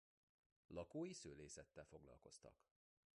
[0.67, 2.63] Lakói szőlészettel foglalkoztak.